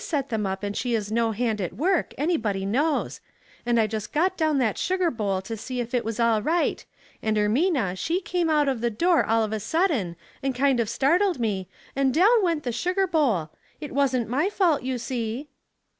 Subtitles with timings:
[0.03, 3.21] set them up, and she is no hand at work, anybody knows;
[3.67, 5.63] and I just got down that sugar bowl to 170 Househcld Fuzzles.
[5.67, 6.85] see if it was all right,
[7.21, 10.89] and Ermina she cart.* out of the dooT" all of a sudden, and kind of
[10.89, 13.51] startled me, and down went the sugar bowl.
[13.79, 15.49] It wasn't my fault, you see."